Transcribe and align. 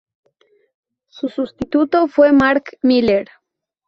Su 1.09 1.29
sustituto 1.29 2.07
fue 2.07 2.31
Mark 2.31 2.63
Miller. 2.81 3.27